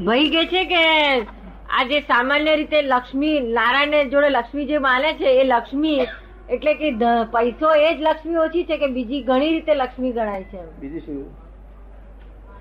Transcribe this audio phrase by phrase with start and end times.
[0.00, 0.82] ભાઈ કે છે કે
[1.70, 6.06] આ જે સામાન્ય રીતે લક્ષ્મી નારાયણ જોડે લક્ષ્મી જે માને છે એ લક્ષ્મી
[6.50, 6.90] એટલે કે
[7.32, 11.24] પૈસો એ જ લક્ષ્મી ઓછી છે કે બીજી ઘણી રીતે લક્ષ્મી ગણાય છે બીજી શું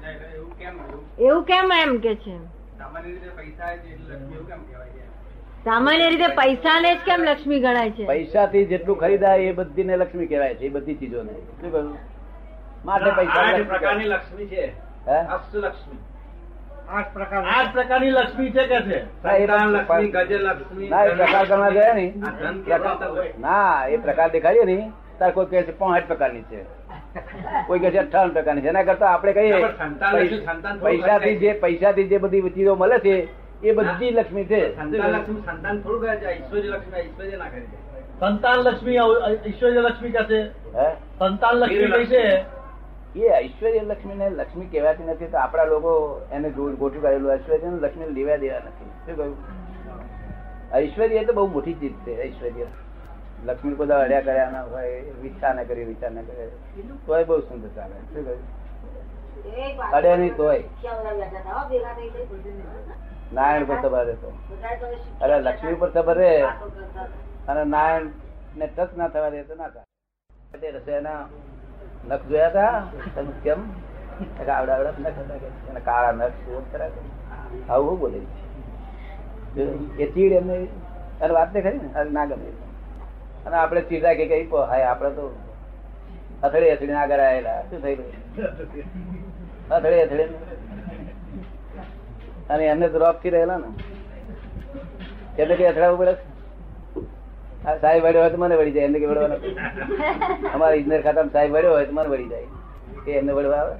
[0.05, 1.01] એવું કેમ એવું?
[1.19, 2.35] એવું કેમ એમ કે છે
[2.77, 5.03] સામાન્ય રીતે પૈસા જ એટલે લક્ષ્મી એવું કેમ કહેવાય છે
[5.65, 10.27] સામાન્ય રીતે પૈસાને જ કેમ લક્ષ્મી ગણાય છે પૈસાથી જેટલું ખરીદાય એ બધી ને લક્ષ્મી
[10.27, 11.93] કહેવાય છે એ બધી ચીજોને શું કહ્યું
[12.85, 14.09] માટે પૈસા લક્ષ્મી પ્રકારની.
[14.09, 14.63] લક્ષ્મી છે
[15.07, 15.19] હે?
[16.93, 18.99] અષ્ટલક્ષ્મી આઠ પ્રકાર આઠ પ્રકારની લક્ષ્મી છે કે છે?
[19.23, 23.07] ના, એ સંતાન પણ- લક્ષ્મી ગજલક્ષ્મી ના એ પ્રકાર કરવા ગયા ને આ ધન કેવળતા
[23.07, 23.31] હોય.
[23.39, 24.77] ના એ પ્રકાર દેખાડીએ ને
[25.19, 26.59] તાર કોઈ કહે છે પાંઠ પ્રકારની છે.
[27.67, 28.67] કોઈ કહે છે અઠાવન પ્રકારની છે.
[28.67, 29.57] એના કરતા આપણે કહીએ
[30.83, 33.15] પૈસાથી જે પૈસાથી જે બધી ચીજો મળે છે
[33.63, 34.61] એ બધી લક્ષ્મી છે.
[34.75, 37.67] સંતાન લક્ષ્મી સંતાન થોડું કહે છે ઐશ્વર્ય લક્ષ્મી ઐશ્વર્ય ના કરી
[38.19, 38.97] સંતાન લક્ષ્મી
[39.47, 40.41] ઐશ્વર્ય લક્ષ્મી કે છે?
[41.19, 42.25] સંતાન લક્ષ્મી કઈ છે?
[43.15, 48.09] એ ઐશ્વર્ય લક્ષ્મી ને લક્ષ્મી કહેવાતી નથી તો આપણા લોકો એને ગોઠવી કાઢેલું ઐશ્વર્ય લક્ષ્મી
[48.09, 48.85] લેવા દેવા નથી.
[49.05, 49.37] શું કહ્યું?
[50.75, 52.65] ઐશ્વર્ય તો બહુ મોટી ચીજ છે ઐશ્વર્ય.
[53.45, 56.49] લક્ષ્મી બધા અડ્યા કર્યા ના હોય વિચાર ના કરી વિચાર ના કરે
[57.05, 57.93] તોય બહુ સુંદર ચાલે.
[57.93, 59.91] શું કહ્યું?
[59.91, 60.63] અડે નહીં તોય.
[63.33, 64.37] નારાયણ પર સભા રહેતો.
[65.21, 66.41] અરે લક્ષ્મી પર સભા રહે.
[67.47, 68.05] અને નારાયણ
[68.57, 70.71] ને ટચ ના થવા દેતો ના થાય.
[70.71, 71.25] રસોઈના
[72.07, 72.73] નખ જોયા હતા
[73.15, 73.59] તમે કેમ?
[74.49, 75.79] આવડા આવડા નખ કે?
[75.85, 76.63] કાળા નખ શું
[77.69, 78.19] આવું બોલે
[79.99, 80.57] એ ચીડ એમને
[81.21, 81.89] અને વાત ને ખરી ને
[83.45, 85.23] અને આપણે ચીડા કે કઈ હાય, આપણે તો
[86.43, 90.29] અથડી અથડી આગળ આવેલા શું થઈ ગયું અથડી અથડી.
[92.49, 93.69] અને એમને તો રોપથી રહેલા ને.
[95.39, 96.13] એટલે કે અથડાવવું પડે?
[97.63, 99.29] સાહેબ વડ્યો હોય તો મને વળી જાય, એમને કે વડવા
[100.53, 102.47] અમારા ઇજનેર ખાતામાં સાહેબ વડ્યો હોય તો મને વળી જાય.
[103.05, 103.75] કે એમને વડવા આવે?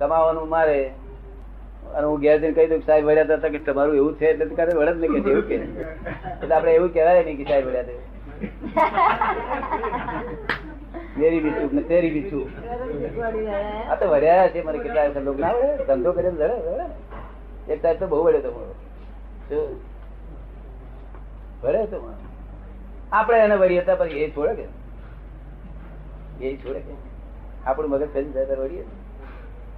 [0.00, 0.80] કમાવાનું મારે.
[1.96, 4.94] અને હું ઘેર કહી દઉં સાહેબ વડ્યા હતા કે તમારું એવું છે એટલે કાંઈ જ
[5.02, 5.54] નહીં કે એવું કે
[6.40, 7.94] એટલે આપણે એવું કહેવાય નહીં કે સાહેબ વડ્યા તે
[11.20, 12.46] મેરી બીચું ને તેરી બીચું
[13.90, 16.86] આ તો વડ્યા છે, મને કેટલા લોકો ના વડે ધંધો કરીને લડે
[17.72, 18.74] એક ટાઈપ તો બહુ વળે તમારો મારો.
[19.48, 19.68] શું?
[21.62, 22.31] વડે તો મારો.
[23.12, 24.66] આપણે એને વળી હતા પછી એ છોડે કે?
[26.40, 26.94] એ છોડે કે?
[27.66, 28.84] આપણું મગજ ફેરી જાય વળીએ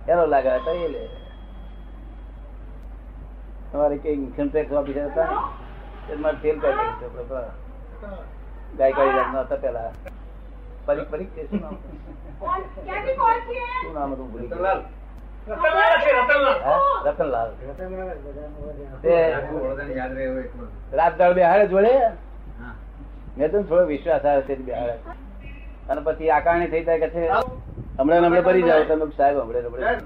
[0.09, 1.03] એનો લાગે હતા એ લે.
[3.73, 5.29] તમારે કઈ ઇન્કમ ટેક્સ ઓફિસર હતા
[6.13, 7.49] એમાં તેલ કાઢી આપણે બસ.
[8.79, 9.91] ગાયકાળી જાતનો હતા પેલા
[10.87, 11.77] પરીક પરીક તે શું નામ?
[13.81, 14.29] શું નામ હતું?
[14.33, 14.79] ભૂલી ગયો.
[17.07, 17.51] રતનલાલ.
[20.93, 21.95] રાત દાળ બેહાડે જોડે.
[21.99, 22.13] હા.
[23.37, 24.55] મેં તો થોડો વિશ્વાસ આવે છે
[25.91, 27.21] અને પછી આકારણી થઈ જાય કે છે
[27.99, 29.99] હમણાં હમણાં ભરી જાવ તમે સાહેબ હમણાં હમણાં.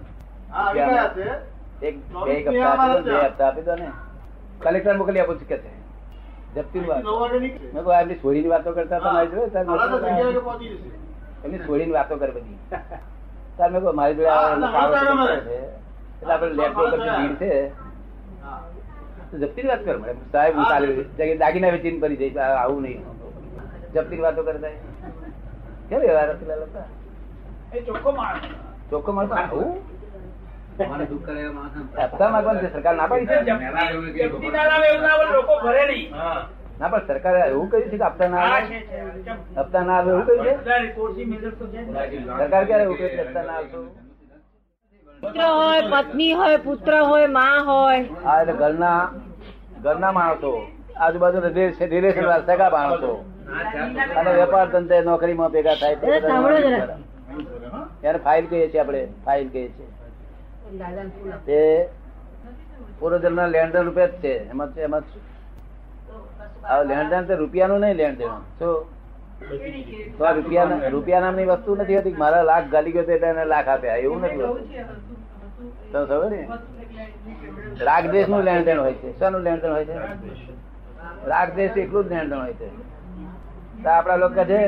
[1.88, 1.94] એક
[2.27, 3.88] બે હપ્તા આપી દો બે હપ્તા આપી દો ને.
[4.62, 5.71] કલેક્ટર મોકલી આપું છું કે છે.
[6.55, 7.03] જપ્તી વાત.
[7.75, 9.65] મેં કહું એમની છોડીની વાતો કરતા તમારી તાર
[11.44, 12.59] એમની છોડીની વાતો કરે બધી.
[13.59, 14.31] તાર મેં કહું મારી જોડે
[16.21, 17.53] એટલે આપણે લેપટોપ પર ભીડ છે.
[19.43, 20.55] જપ્તીની વાત કર મળે સાહેબ
[21.44, 23.00] દાગીના વેચીને ભરી જઈશ આવું નહીં.
[23.94, 24.75] જપ્તીની વાતો કરતા
[25.91, 26.87] કેમ એવા રતિલાલ લતા
[27.72, 28.44] એ ચોખ્ખો માણસ.
[28.91, 29.32] ચોખ્ખો માણસ?
[29.34, 29.71] આવું?
[36.81, 38.78] ના પણ સરકારે એવું કહ્યું છે કે હપ્તા ના હા, આવે?
[39.56, 40.53] હપ્તા ના આવે એવું કહ્યું છે.
[42.38, 43.81] સરકાર ક્યારે એવું કહે છે હપ્તા ના આવતો?
[45.22, 47.99] પુત્ર હોય પત્ની હોય પુત્ર હોયમાં હોય.
[48.25, 49.00] આ એટલે ઘરના
[49.82, 50.53] ઘરના માણસો.
[50.98, 51.38] આજુબાજુ
[51.94, 53.10] રિલેશન સગા માણસો
[54.16, 56.86] અને વેપાર ધંધે નોકરીમાં ભેગા થાય તે એ બધા સાંભળો જરા.
[56.86, 58.09] માણસો.
[58.09, 59.88] એને ફાઇલ કહીએ છીએ આપણે ફાઇલ કહીએ છીએ.
[61.47, 61.60] તે
[63.00, 64.34] પૂર્વજન્મના લેણદેણ રૂપે જ છે.
[64.50, 65.03] એમાં એમાં
[66.91, 68.34] લેણદેણ તો રૂપિયાનું નહીં લેણદેણ.
[68.58, 68.76] શું?
[70.19, 73.44] તો આ રૂપિયા રૂપિયા નામની વસ્તુ નથી હોતી મારા લાખ ગાલી ગયો તો એટલે એને
[73.44, 74.66] લાખ આપ્યા એવું નથી હોતું.
[75.93, 76.40] તો ખબર ને
[77.84, 79.19] રાગ દેશનું લેણદેણ હોય છે.
[79.19, 79.96] શાનું લેણદેણ હોય છે?
[81.26, 82.69] રાગ દેશ એકલું જ લેણદેણ હોય છે.
[83.88, 84.61] આપડા લોકો છે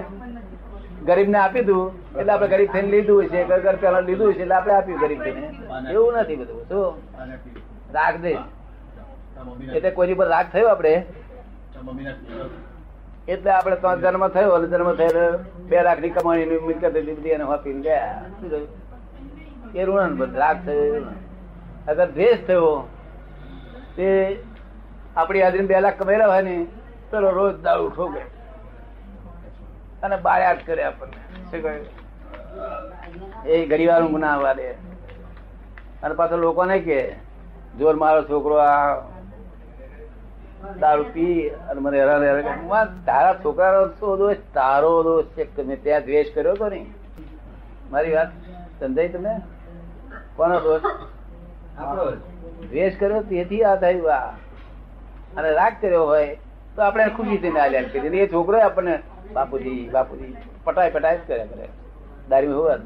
[1.06, 1.84] ગરીબ ને આપી દઉં
[2.18, 5.20] એટલે આપડે ગરીબ થઈને લીધું છે, ઘર ઘર પેલા લીધું છે એટલે આપડે આપ્યું ગરીબ
[5.22, 5.42] થઈને.
[5.92, 6.60] એવું નથી બધું.
[6.68, 6.94] શું?
[7.92, 8.38] રાગ દેશ
[9.74, 10.92] એટલે કોઈની પર રાગ થયો આપડે
[13.28, 15.38] એટલે આપડે તો જન્મ થયો અને જન્મ થયો
[15.68, 18.22] બે લાખની કમાણી ની મિલકત હતી અને એને ગયા.
[19.74, 21.02] એ ઋણ રાગ થયો.
[21.88, 22.88] અગર દ્વેષ થયો,
[23.96, 24.08] તે
[25.16, 26.66] આપણી હાજરી બે લાખ કમાયેલા હોય ને
[27.10, 28.20] તો રોજ દારૂ ઠોકે.
[30.02, 31.50] અને બાયાત કરે આપણને.
[31.50, 31.86] શું કહ્યું?
[33.46, 34.68] એ ઘડી વાર ઊંઘ ના આવવા દે.
[36.02, 37.16] અને પાછો લોકોને કે
[37.78, 39.00] જોર મારો છોકરો આ
[40.80, 46.00] દારૂ પી અને મને હેરાન હેરાન તારા છોકરાનો શું દોષ તારો દોષ છે મેં ત્યાં
[46.00, 46.86] દ્વેષ કર્યો તો ને?
[47.90, 48.28] મારી વાત
[48.80, 49.40] સમજાય તમે
[50.36, 50.80] કોનો દોષ.
[52.70, 54.32] દ્વેષ કર્યો તેથી આ થયું આ.
[55.36, 56.36] અને રાગ કર્યો હોય
[56.76, 58.94] તો આપણે ખુશી થઈને આલ્યા કરીએ એ છોકરો આપણને
[59.32, 60.32] બાપુજી બાપુજી
[60.64, 61.68] પટાય પટાય જ કર્યા કરે.
[62.28, 62.78] દારી હોવા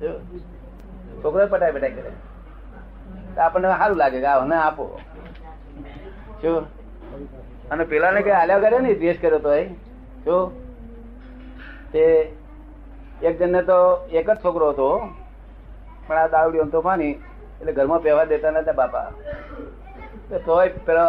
[0.00, 0.10] જો,
[1.22, 2.10] છોકરો પટાય પટાય કરે.
[3.34, 4.84] તો આપણને સારું લાગે કે મને આપો.
[6.42, 6.58] શું
[7.70, 9.52] અને પેલાને કઈ આલ્યા કર્યો ને દ્વેષ કર્યો તો
[10.24, 10.42] શું
[11.92, 12.04] તે
[13.22, 13.78] એક જણને તો
[14.12, 14.88] એક જ છોકરો હતો.
[16.06, 17.14] પણ આ દાવડીઓ તો માની
[17.60, 19.08] એટલે ઘરમાં પહેવા દેતા નતા બાપા.
[20.28, 21.06] તોય પેલો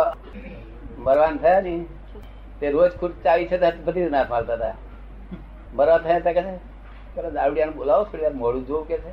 [0.98, 1.74] મરવાન થયા ને
[2.60, 4.76] તે રોજ ખુદ ચાવી છે બધી ના મારતા હતા.
[5.74, 6.44] મરવા થયા તા કે
[7.16, 9.12] પેલા દાવડિયાને બોલાવો થોડી મોડું જોવું કે છે?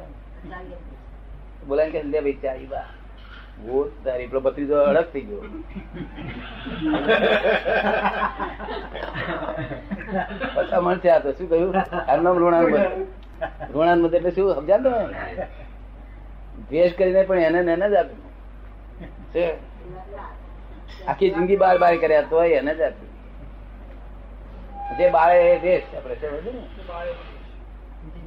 [1.67, 2.87] બોલાય કે લે ભાઈ ચાવી બા.
[3.67, 5.43] વો તારી પેલો બત્રીજો અડગ થઈ ગયો.
[10.55, 11.73] પછા મણ થયા તો શું કહ્યું?
[12.23, 12.65] નામ ઋણાન
[13.75, 14.55] ઋણાનું મત એટલે શું?
[14.55, 14.91] સમજાતો
[16.69, 18.21] દ્વેષ કરીને પણ એને એને જ આપ્યું.
[19.33, 19.45] છે.
[21.09, 23.11] આખી જિંદગી બાર બાર કર્યા તો એને જ આપી
[24.99, 26.15] જે બાળે એ દેશ, આપણે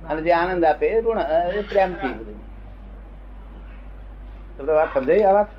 [0.10, 1.22] અને જે આનંદ આપે એ ઋણ
[1.60, 2.16] એ પ્રેમથી
[4.58, 5.50] તમને વાત સમજાઈ આ વાત?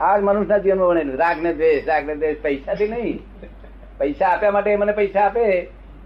[0.00, 3.18] આ જ મનુષ્યના જીવનમાં બનેલું રાગ ને દ્વેષ રાગ ને દ્વેષ, પૈસાથી નહીં.
[3.98, 5.44] પૈસા આપ્યા માટે મને પૈસા આપે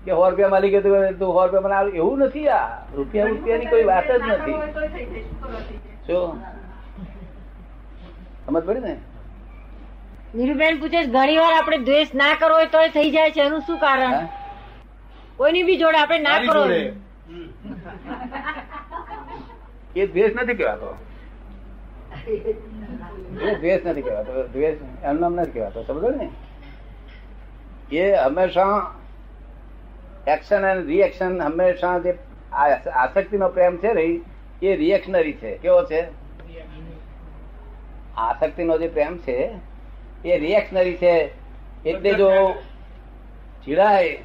[0.05, 2.67] કે સો રૂપિયા માલી ગયો તું સો રૂપિયા મને એવું નથી આ.
[2.97, 4.59] રૂપિયા, રૂપિયાની કોઈ વાત જ નથી.
[6.07, 6.31] શું?
[8.53, 8.97] સમજ પડી ને?
[10.35, 13.79] નીરુબેન પૂછે ઘણી વાર આપણે દ્વેષ ના કરવો હોય તોય થઈ જાય છે એનું શું
[13.79, 14.27] કારણ?
[15.37, 16.65] કોઈની બી જોડે આપણે ના કરો
[19.97, 20.97] એ દ્વેષ નથી કહેવાતો.
[22.29, 24.47] એ દ્વેષ નથી કહેવાતો.
[24.49, 25.83] દ્વેષ એનું નામ નથી કહેવાતો.
[25.83, 26.31] સમજો ને?
[27.97, 28.95] એ હંમેશા
[30.27, 32.19] એક્શન અને રિએક્શન હંમેશા જે
[32.53, 34.21] આ- આસક્તિનો પ્રેમ છે રહી
[34.63, 35.59] એ રિએક્શનરી છે.
[35.59, 36.22] કેવો છે?
[38.17, 39.37] આસક્તિનો જે પ્રેમ છે,
[40.25, 41.15] એ રિએક્શનરી છે.
[41.85, 42.29] એટલે જો
[43.65, 44.19] ચીડાય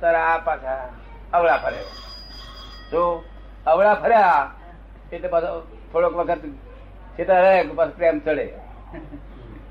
[0.00, 0.88] તારા આ પાછા
[1.32, 1.82] અવળા ફરે.
[2.90, 3.24] જો
[3.66, 4.52] અવળા ફર્યા,
[5.12, 5.60] એટલે પાછો
[5.92, 6.38] થોડોક વખત
[7.18, 8.46] છેટા રહે પાછો પ્રેમ ચડે.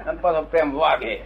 [0.06, 1.22] અને પાછો પ્રેમ વાગે.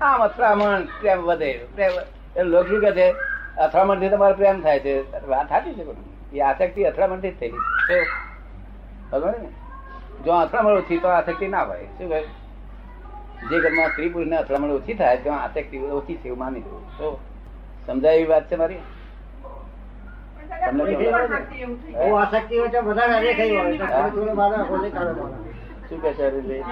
[0.00, 1.52] આમ અથડામણ પ્રેમ વધે.
[1.74, 1.92] પ્રેમ
[2.36, 3.10] એ લોકો કહે છે
[3.58, 5.26] અથડામણથી તમારો પ્રેમ થાય છે.
[5.26, 5.84] વાત સાચી છે
[6.36, 7.50] એ આસક્તિ અથડામણથી જ થઈ
[7.90, 7.98] છે.
[9.10, 9.48] ખબર ને?
[10.24, 12.24] જો અથડામણ ઓછી તો આસક્તિ ના હોય શું કહે?
[13.50, 16.82] જે ઘરમાં સ્ત્રી પુરુષ ને અથડામણ ઓછી થાય ત્યાં આસક્તિ ઓછી છે એવું માની દઉં
[16.98, 17.18] તો
[17.86, 18.74] સમજાય એવી વાત છે મારી?
[18.74, 18.80] તો
[25.14, 25.28] તો.
[25.88, 26.62] શું કે છે બહુ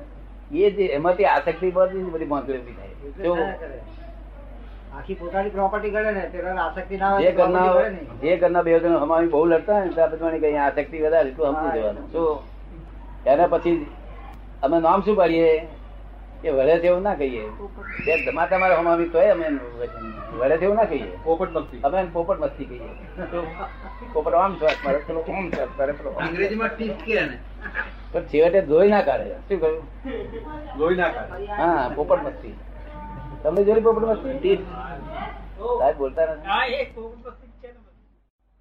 [0.53, 2.89] એ જે એમાંથી આસક્તિ બધી બધી મોકલી થાય.
[4.91, 7.65] આખી પોતાની પ્રોપર્ટી કરે ને તેના આસક્તિ ના હોય કરે ઘરના.
[8.23, 11.59] જે ઘરના બે જણ હમાવી બહુ લડતા હોય ને ત્યાં પછી કઈ આસક્તિ વધારે એટલું
[11.75, 12.39] દેવાનું શું
[13.27, 13.77] એના પછી
[14.63, 15.53] અમે નામ શું પાડીએ?
[16.43, 17.45] કે વળે તેવું ના કહીએ.
[18.07, 19.47] બે ધમાતા મારે હમામી તો અમે
[19.79, 19.89] વડે
[20.39, 21.11] વળે તેવું ના કહીએ.
[21.25, 21.81] પોપટ મસ્તી.
[21.83, 22.91] અમે પોપટ મસ્તી કહીએ.
[24.15, 27.37] પોપટ આમ શ્વાસ મારે પેલો આમ શ્વાસ મારે પેલો અંગ્રેજીમાં ટીસ કે ને
[28.13, 29.37] પણ છેવટે ધોઈ ના કાઢે.
[29.49, 29.85] શું કહ્યું?
[30.79, 31.47] ધોઈ ના કાઢે.
[31.61, 32.55] હા પોપટ મસ્તી.
[33.43, 36.49] તમને જોઈ પોપટ મસ્તી સાહેબ બોલતા નથી.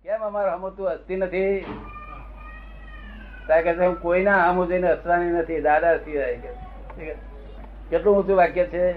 [0.03, 1.65] કેમ અમારે હમતું હસતી નથી?
[3.47, 7.15] સાહેબ કહે હું કોઈના હમું જઈને હસવાની નથી દાદા સિવાય કે
[7.89, 8.93] કેટલું ઊંચું વાક્ય છે?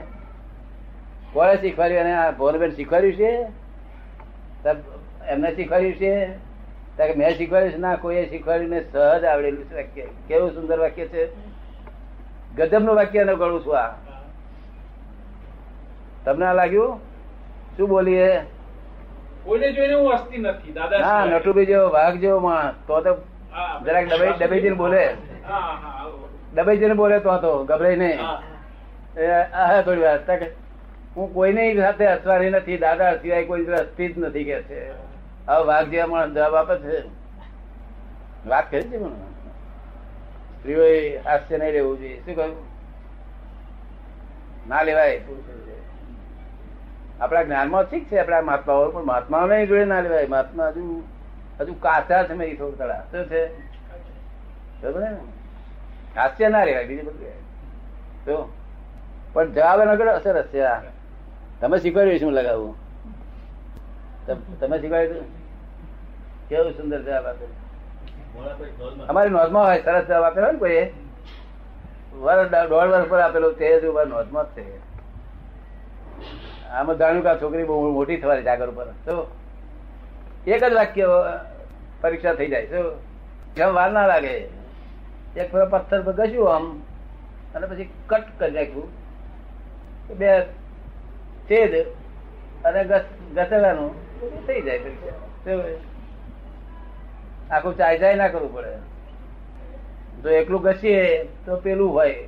[1.33, 3.31] કોણે શીખવાડ્યું અને આ ભવનબેન શીખવાડ્યું છે?
[5.29, 6.13] એમને શીખવાડ્યું છે?
[6.97, 7.79] કે મેં શીખવાડ્યું છે?
[7.79, 10.07] ના કોઈએ શીખવાડ્યું ને સહજ આવડેલું છે વાક્ય.
[10.29, 11.23] કેવું સુંદર વાક્ય છે?
[12.57, 14.12] ગજબનું વાક્ય અને ગણું છું આ.
[16.25, 17.01] તમને આ લાગ્યું?
[17.77, 18.43] શું બોલીએ?
[19.45, 22.75] કોઈને જોઈને હું હસતી નથી દાદા હા નટુભાઈ જેવો વાઘ જેવો માણસ.
[22.87, 23.13] તો તો
[23.85, 25.17] જરાક દબાઈ દબાઈ જઈને બોલે.
[26.55, 28.21] દબાઈ જઈને બોલે તો તો ગભરાઈ નહીં.
[28.21, 29.83] હા.
[29.83, 30.27] થોડી વાત.
[30.27, 30.43] તક
[31.17, 34.81] હું કોઈને સાથે હસવાની નથી દાદા સિવાય કોઈ હસતી જ નથી કે છે.
[35.49, 37.03] હવે વાઘ જેવા માણસ જવાબ આપે છે.
[38.47, 39.17] વાત કરી છે મને
[40.59, 42.21] સ્ત્રીઓએ હાસ્ય નહીં રહેવું જોઈએ.
[42.25, 42.57] શું કહ્યું?
[44.69, 45.21] ના લેવાય.
[47.23, 50.27] આપણા જ્ઞાનમાં ઠીક છે, આપણા મહાત્માઓ પણ મહાત્માઓ નહીં જોડે ના લેવાય.
[50.27, 51.03] મહાત્મા હજુ
[51.61, 53.59] હજુ કાચા છે મેરી થોડું તળા શું છે?
[54.83, 55.17] બરોબર ને?
[56.17, 57.29] હાસ્ય ના રહેવાય, બીજું બધું.
[58.25, 58.53] તો,
[59.33, 60.13] પણ જવાબ એનો કેટલો?
[60.13, 60.63] અસર હશે
[61.61, 62.77] તમે શીખવાડ્યું શું લગાવવું?
[64.61, 65.25] તમે શીખવાડ્યું
[66.49, 67.47] કેવું સુંદર જવાબ આપે?
[69.09, 70.91] અમારી નોંધમાં હોય, સરસ જવાબ આપેલો ને કોઈ?
[72.13, 74.92] વર્ષ દોઢ વર્ષ પર આપેલો તે જ નોંધમાં જ છે.
[76.73, 78.85] આમાં જાણ્યું કે છોકરી બહુ મોટી થવાની જાગર ઉપર.
[78.85, 79.31] તો
[80.47, 81.09] એક જ વાક્ય
[82.01, 82.67] પરીક્ષા થઈ જાય.
[82.67, 82.93] શું
[83.55, 84.39] જેમ વાર ના લાગે,
[85.37, 86.83] એક ફેરો પથ્થર પર ઘસ્યું આમ,
[87.55, 88.89] અને પછી કટ કરી નાખ્યું.
[90.19, 90.43] બે
[91.51, 91.87] છેદ
[92.65, 93.95] અને ઘસ- ઘસેવાનું
[94.47, 95.87] થઈ જાય પરીક્ષા.
[97.57, 98.77] આખું ચાય ચાય ના કરવું પડે.
[100.23, 102.25] જો એકલું ઘસીએ તો પેલું હોય,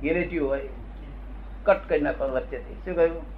[0.00, 0.68] ગિરેટિયું હોય,
[1.64, 2.74] કટ કરી નાખવાનું વચ્ચેથી.
[2.74, 3.33] શું કહ્યું?